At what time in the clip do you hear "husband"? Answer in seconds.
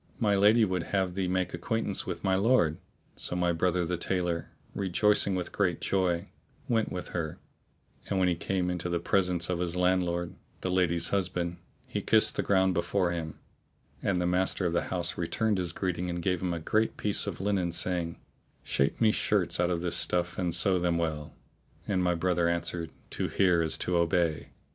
11.09-11.57